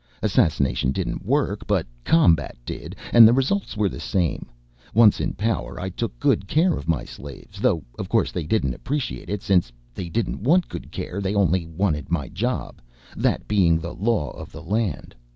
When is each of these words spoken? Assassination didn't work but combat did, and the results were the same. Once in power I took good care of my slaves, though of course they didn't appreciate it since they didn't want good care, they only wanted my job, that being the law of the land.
Assassination 0.23 0.91
didn't 0.91 1.23
work 1.23 1.67
but 1.67 1.85
combat 2.03 2.57
did, 2.65 2.95
and 3.13 3.27
the 3.27 3.33
results 3.33 3.77
were 3.77 3.87
the 3.87 3.99
same. 3.99 4.47
Once 4.95 5.21
in 5.21 5.33
power 5.33 5.79
I 5.79 5.89
took 5.89 6.19
good 6.19 6.47
care 6.47 6.73
of 6.73 6.87
my 6.87 7.05
slaves, 7.05 7.59
though 7.59 7.83
of 7.99 8.09
course 8.09 8.31
they 8.31 8.47
didn't 8.47 8.73
appreciate 8.73 9.29
it 9.29 9.43
since 9.43 9.71
they 9.93 10.09
didn't 10.09 10.41
want 10.41 10.67
good 10.69 10.91
care, 10.91 11.21
they 11.21 11.35
only 11.35 11.67
wanted 11.67 12.09
my 12.09 12.29
job, 12.29 12.81
that 13.15 13.47
being 13.47 13.77
the 13.77 13.93
law 13.93 14.31
of 14.31 14.51
the 14.51 14.63
land. 14.63 15.13